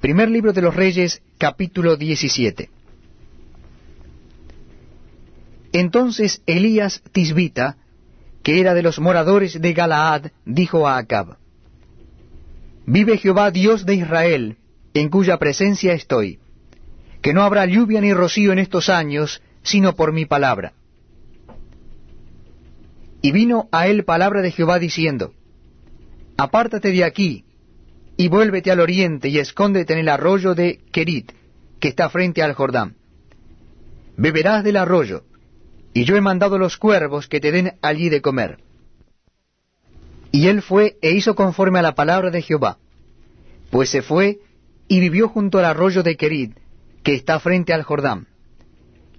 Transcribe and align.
Primer 0.00 0.30
libro 0.30 0.54
de 0.54 0.62
los 0.62 0.74
Reyes, 0.74 1.20
capítulo 1.36 1.96
17. 1.96 2.70
Entonces 5.72 6.42
Elías 6.46 7.02
Tisbita, 7.12 7.76
que 8.42 8.60
era 8.60 8.72
de 8.72 8.82
los 8.82 8.98
moradores 8.98 9.60
de 9.60 9.72
Galaad, 9.74 10.32
dijo 10.46 10.88
a 10.88 10.96
Acab, 10.96 11.36
Vive 12.86 13.18
Jehová 13.18 13.50
Dios 13.50 13.84
de 13.84 13.96
Israel, 13.96 14.56
en 14.94 15.10
cuya 15.10 15.36
presencia 15.36 15.92
estoy, 15.92 16.38
que 17.20 17.34
no 17.34 17.42
habrá 17.42 17.66
lluvia 17.66 18.00
ni 18.00 18.14
rocío 18.14 18.52
en 18.52 18.58
estos 18.58 18.88
años, 18.88 19.42
sino 19.62 19.94
por 19.94 20.14
mi 20.14 20.24
palabra. 20.24 20.72
Y 23.20 23.32
vino 23.32 23.68
a 23.70 23.86
él 23.86 24.04
palabra 24.04 24.40
de 24.40 24.50
Jehová 24.50 24.78
diciendo, 24.78 25.34
Apártate 26.38 26.90
de 26.90 27.04
aquí, 27.04 27.44
y 28.16 28.28
vuélvete 28.28 28.70
al 28.70 28.80
oriente, 28.80 29.28
y 29.28 29.38
escóndete 29.38 29.92
en 29.94 30.00
el 30.00 30.08
arroyo 30.08 30.54
de 30.54 30.80
Kerit, 30.92 31.32
que 31.78 31.88
está 31.88 32.10
frente 32.10 32.42
al 32.42 32.54
Jordán. 32.54 32.96
Beberás 34.16 34.62
del 34.62 34.76
arroyo, 34.76 35.24
y 35.94 36.04
yo 36.04 36.16
he 36.16 36.20
mandado 36.20 36.58
los 36.58 36.76
cuervos 36.76 37.28
que 37.28 37.40
te 37.40 37.52
den 37.52 37.72
allí 37.82 38.08
de 38.08 38.20
comer. 38.20 38.58
Y 40.32 40.48
él 40.48 40.62
fue 40.62 40.96
e 41.02 41.12
hizo 41.12 41.34
conforme 41.34 41.78
a 41.78 41.82
la 41.82 41.94
palabra 41.94 42.30
de 42.30 42.42
Jehová, 42.42 42.78
pues 43.70 43.90
se 43.90 44.02
fue 44.02 44.38
y 44.86 45.00
vivió 45.00 45.28
junto 45.28 45.58
al 45.58 45.64
arroyo 45.64 46.02
de 46.02 46.16
Kerit, 46.16 46.56
que 47.02 47.14
está 47.14 47.40
frente 47.40 47.72
al 47.72 47.82
Jordán. 47.82 48.26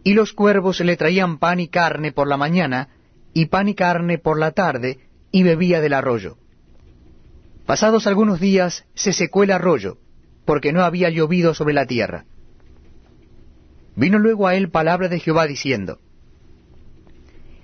Y 0.03 0.13
los 0.13 0.33
cuervos 0.33 0.79
le 0.79 0.97
traían 0.97 1.37
pan 1.37 1.59
y 1.59 1.67
carne 1.67 2.11
por 2.11 2.27
la 2.27 2.37
mañana, 2.37 2.89
y 3.33 3.45
pan 3.45 3.69
y 3.69 3.75
carne 3.75 4.17
por 4.17 4.39
la 4.39 4.51
tarde, 4.51 4.99
y 5.31 5.43
bebía 5.43 5.79
del 5.81 5.93
arroyo. 5.93 6.37
Pasados 7.71 8.05
algunos 8.05 8.41
días 8.41 8.83
se 8.95 9.13
secó 9.13 9.43
el 9.43 9.51
arroyo, 9.51 9.97
porque 10.43 10.73
no 10.73 10.83
había 10.83 11.09
llovido 11.09 11.53
sobre 11.53 11.73
la 11.73 11.85
tierra. 11.85 12.25
Vino 13.95 14.19
luego 14.19 14.45
a 14.45 14.55
él 14.55 14.69
palabra 14.69 15.07
de 15.07 15.21
Jehová 15.21 15.47
diciendo, 15.47 15.99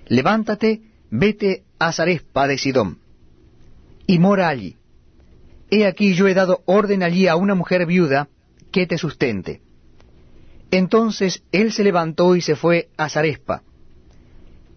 Levántate, 0.06 0.80
vete 1.10 1.64
a 1.78 1.92
Zarespa 1.92 2.48
de 2.48 2.56
Sidón, 2.56 3.00
y 4.06 4.18
mora 4.18 4.48
allí. 4.48 4.78
He 5.68 5.84
aquí 5.84 6.14
yo 6.14 6.26
he 6.26 6.32
dado 6.32 6.62
orden 6.64 7.02
allí 7.02 7.28
a 7.28 7.36
una 7.36 7.54
mujer 7.54 7.84
viuda 7.84 8.30
que 8.72 8.86
te 8.86 8.96
sustente. 8.96 9.60
Entonces 10.70 11.42
él 11.52 11.70
se 11.70 11.84
levantó 11.84 12.34
y 12.34 12.40
se 12.40 12.56
fue 12.56 12.88
a 12.96 13.10
Zarespa. 13.10 13.62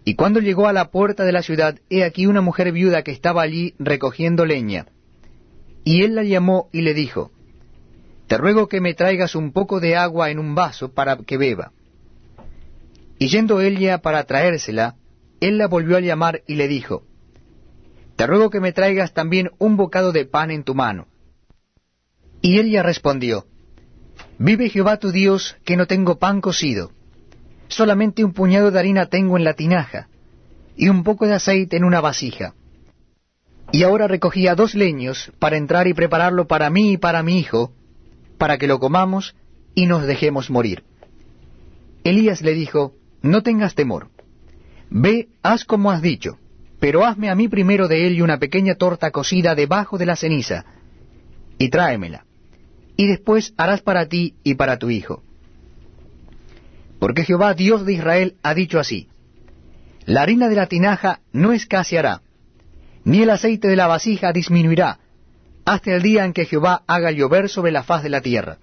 Y 0.04 0.14
cuando 0.14 0.40
llegó 0.40 0.68
a 0.68 0.74
la 0.74 0.90
puerta 0.90 1.24
de 1.24 1.32
la 1.32 1.42
ciudad, 1.42 1.78
he 1.88 2.04
aquí 2.04 2.26
una 2.26 2.42
mujer 2.42 2.70
viuda 2.70 3.02
que 3.02 3.12
estaba 3.12 3.40
allí 3.40 3.74
recogiendo 3.78 4.44
leña. 4.44 4.91
Y 5.84 6.02
él 6.02 6.14
la 6.14 6.22
llamó 6.22 6.68
y 6.72 6.82
le 6.82 6.94
dijo, 6.94 7.30
Te 8.26 8.38
ruego 8.38 8.68
que 8.68 8.80
me 8.80 8.94
traigas 8.94 9.34
un 9.34 9.52
poco 9.52 9.80
de 9.80 9.96
agua 9.96 10.30
en 10.30 10.38
un 10.38 10.54
vaso 10.54 10.92
para 10.92 11.16
que 11.16 11.36
beba. 11.36 11.72
Y 13.18 13.28
yendo 13.28 13.60
ella 13.60 13.98
para 13.98 14.24
traérsela, 14.24 14.96
él 15.40 15.58
la 15.58 15.66
volvió 15.66 15.96
a 15.96 16.00
llamar 16.00 16.42
y 16.46 16.54
le 16.54 16.68
dijo, 16.68 17.04
Te 18.16 18.26
ruego 18.26 18.50
que 18.50 18.60
me 18.60 18.72
traigas 18.72 19.12
también 19.12 19.50
un 19.58 19.76
bocado 19.76 20.12
de 20.12 20.24
pan 20.24 20.50
en 20.50 20.62
tu 20.62 20.74
mano. 20.74 21.08
Y 22.40 22.58
ella 22.58 22.82
respondió, 22.82 23.46
Vive 24.38 24.68
Jehová 24.68 24.98
tu 24.98 25.10
Dios, 25.10 25.56
que 25.64 25.76
no 25.76 25.86
tengo 25.86 26.18
pan 26.18 26.40
cocido. 26.40 26.92
Solamente 27.68 28.24
un 28.24 28.32
puñado 28.32 28.70
de 28.70 28.78
harina 28.78 29.06
tengo 29.06 29.36
en 29.36 29.44
la 29.44 29.54
tinaja, 29.54 30.08
y 30.76 30.88
un 30.88 31.04
poco 31.04 31.26
de 31.26 31.34
aceite 31.34 31.76
en 31.76 31.84
una 31.84 32.00
vasija. 32.00 32.54
Y 33.72 33.82
ahora 33.82 34.06
recogía 34.06 34.54
dos 34.54 34.74
leños 34.74 35.32
para 35.38 35.56
entrar 35.56 35.88
y 35.88 35.94
prepararlo 35.94 36.46
para 36.46 36.70
mí 36.70 36.92
y 36.92 36.96
para 36.98 37.22
mi 37.22 37.38
hijo, 37.38 37.72
para 38.38 38.58
que 38.58 38.66
lo 38.66 38.78
comamos 38.78 39.34
y 39.74 39.86
nos 39.86 40.06
dejemos 40.06 40.50
morir. 40.50 40.84
Elías 42.04 42.42
le 42.42 42.52
dijo, 42.52 42.94
No 43.22 43.42
tengas 43.42 43.74
temor. 43.74 44.10
Ve, 44.90 45.28
haz 45.42 45.64
como 45.64 45.90
has 45.90 46.02
dicho, 46.02 46.38
pero 46.78 47.04
hazme 47.04 47.30
a 47.30 47.34
mí 47.34 47.48
primero 47.48 47.88
de 47.88 48.06
él 48.06 48.22
una 48.22 48.38
pequeña 48.38 48.74
torta 48.74 49.10
cocida 49.10 49.54
debajo 49.54 49.96
de 49.96 50.06
la 50.06 50.16
ceniza, 50.16 50.66
y 51.58 51.70
tráemela 51.70 52.26
y 52.96 53.06
después 53.06 53.54
harás 53.56 53.82
para 53.82 54.06
ti 54.06 54.36
y 54.44 54.54
para 54.54 54.78
tu 54.78 54.90
hijo. 54.90 55.22
Porque 56.98 57.24
Jehová 57.24 57.54
Dios 57.54 57.84
de 57.84 57.94
Israel 57.94 58.36
ha 58.42 58.54
dicho 58.54 58.78
así, 58.78 59.08
la 60.04 60.22
harina 60.22 60.48
de 60.48 60.56
la 60.56 60.66
tinaja 60.66 61.20
no 61.32 61.52
escaseará, 61.52 62.22
ni 63.04 63.22
el 63.22 63.30
aceite 63.30 63.68
de 63.68 63.76
la 63.76 63.86
vasija 63.86 64.32
disminuirá, 64.32 65.00
hasta 65.64 65.94
el 65.94 66.02
día 66.02 66.24
en 66.24 66.32
que 66.32 66.44
Jehová 66.44 66.82
haga 66.86 67.10
llover 67.10 67.48
sobre 67.48 67.72
la 67.72 67.82
faz 67.82 68.02
de 68.02 68.08
la 68.08 68.20
tierra. 68.20 68.58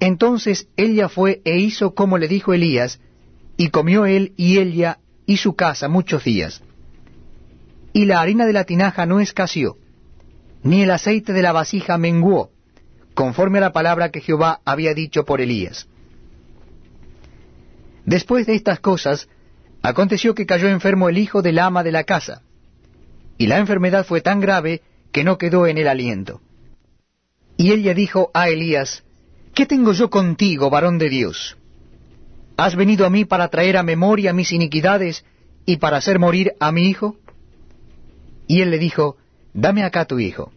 Entonces 0.00 0.68
ella 0.76 1.08
fue 1.08 1.40
e 1.44 1.58
hizo 1.58 1.94
como 1.94 2.18
le 2.18 2.28
dijo 2.28 2.52
Elías, 2.52 3.00
y 3.56 3.68
comió 3.68 4.06
él 4.06 4.32
y 4.36 4.58
ella 4.58 4.98
y 5.26 5.36
su 5.36 5.54
casa 5.54 5.88
muchos 5.88 6.24
días. 6.24 6.62
Y 7.92 8.06
la 8.06 8.20
harina 8.20 8.46
de 8.46 8.52
la 8.52 8.64
tinaja 8.64 9.06
no 9.06 9.20
escaseó, 9.20 9.76
ni 10.62 10.82
el 10.82 10.90
aceite 10.90 11.32
de 11.32 11.42
la 11.42 11.52
vasija 11.52 11.98
menguó, 11.98 12.50
conforme 13.14 13.58
a 13.58 13.62
la 13.62 13.72
palabra 13.72 14.10
que 14.10 14.20
Jehová 14.20 14.60
había 14.64 14.94
dicho 14.94 15.24
por 15.24 15.40
Elías. 15.40 15.86
Después 18.04 18.46
de 18.46 18.54
estas 18.54 18.80
cosas, 18.80 19.28
aconteció 19.82 20.34
que 20.34 20.46
cayó 20.46 20.68
enfermo 20.68 21.08
el 21.08 21.18
hijo 21.18 21.42
del 21.42 21.58
ama 21.58 21.84
de 21.84 21.92
la 21.92 22.04
casa, 22.04 22.42
y 23.38 23.46
la 23.46 23.58
enfermedad 23.58 24.04
fue 24.04 24.20
tan 24.20 24.40
grave 24.40 24.82
que 25.12 25.24
no 25.24 25.38
quedó 25.38 25.66
en 25.66 25.78
el 25.78 25.88
aliento. 25.88 26.40
Y 27.56 27.72
ella 27.72 27.94
dijo 27.94 28.30
a 28.34 28.48
Elías, 28.48 29.04
¿Qué 29.54 29.66
tengo 29.66 29.92
yo 29.92 30.08
contigo, 30.08 30.70
varón 30.70 30.98
de 30.98 31.10
Dios? 31.10 31.56
¿Has 32.56 32.76
venido 32.76 33.04
a 33.04 33.10
mí 33.10 33.24
para 33.24 33.48
traer 33.48 33.76
a 33.76 33.82
memoria 33.82 34.32
mis 34.32 34.52
iniquidades 34.52 35.24
y 35.66 35.76
para 35.76 35.98
hacer 35.98 36.18
morir 36.18 36.54
a 36.60 36.72
mi 36.72 36.88
hijo? 36.88 37.16
Y 38.46 38.62
él 38.62 38.70
le 38.70 38.78
dijo, 38.78 39.16
Dame 39.52 39.84
acá 39.84 40.06
tu 40.06 40.18
hijo. 40.18 40.52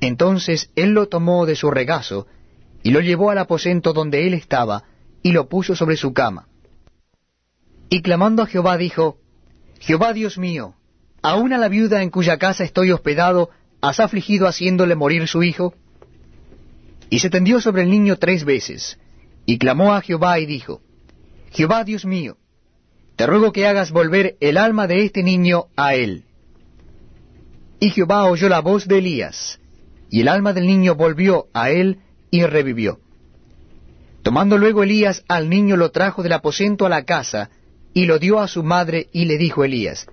Entonces 0.00 0.70
él 0.76 0.90
lo 0.90 1.08
tomó 1.08 1.46
de 1.46 1.56
su 1.56 1.70
regazo, 1.70 2.26
y 2.82 2.90
lo 2.90 3.00
llevó 3.00 3.30
al 3.30 3.38
aposento 3.38 3.94
donde 3.94 4.26
él 4.26 4.34
estaba, 4.34 4.84
y 5.22 5.32
lo 5.32 5.48
puso 5.48 5.74
sobre 5.74 5.96
su 5.96 6.12
cama. 6.12 6.46
Y 7.88 8.02
clamando 8.02 8.42
a 8.42 8.46
Jehová 8.46 8.76
dijo, 8.76 9.16
Jehová 9.80 10.12
Dios 10.12 10.36
mío, 10.36 10.74
¿aún 11.24 11.54
a 11.54 11.58
la 11.58 11.68
viuda 11.68 12.02
en 12.02 12.10
cuya 12.10 12.36
casa 12.36 12.64
estoy 12.64 12.92
hospedado 12.92 13.48
has 13.80 13.98
afligido 13.98 14.46
haciéndole 14.46 14.94
morir 14.94 15.26
su 15.26 15.42
hijo? 15.42 15.74
Y 17.08 17.20
se 17.20 17.30
tendió 17.30 17.62
sobre 17.62 17.82
el 17.82 17.88
niño 17.90 18.18
tres 18.18 18.44
veces, 18.44 18.98
y 19.46 19.56
clamó 19.56 19.94
a 19.94 20.02
Jehová 20.02 20.38
y 20.38 20.44
dijo, 20.44 20.82
Jehová 21.50 21.82
Dios 21.84 22.04
mío, 22.04 22.36
te 23.16 23.26
ruego 23.26 23.52
que 23.52 23.66
hagas 23.66 23.90
volver 23.90 24.36
el 24.40 24.58
alma 24.58 24.86
de 24.86 25.02
este 25.02 25.22
niño 25.22 25.68
a 25.76 25.94
él. 25.94 26.24
Y 27.80 27.88
Jehová 27.88 28.26
oyó 28.26 28.50
la 28.50 28.60
voz 28.60 28.86
de 28.86 28.98
Elías, 28.98 29.60
y 30.10 30.20
el 30.20 30.28
alma 30.28 30.52
del 30.52 30.66
niño 30.66 30.94
volvió 30.94 31.46
a 31.54 31.70
él 31.70 32.00
y 32.30 32.44
revivió. 32.44 33.00
Tomando 34.22 34.58
luego 34.58 34.82
Elías 34.82 35.24
al 35.26 35.48
niño 35.48 35.78
lo 35.78 35.90
trajo 35.90 36.22
del 36.22 36.34
aposento 36.34 36.84
a 36.84 36.90
la 36.90 37.04
casa, 37.04 37.48
y 37.94 38.04
lo 38.04 38.18
dio 38.18 38.40
a 38.40 38.48
su 38.48 38.62
madre, 38.62 39.08
y 39.10 39.24
le 39.24 39.38
dijo 39.38 39.64
Elías, 39.64 40.06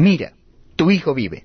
Mira, 0.00 0.32
tu 0.76 0.90
hijo 0.90 1.12
vive. 1.12 1.44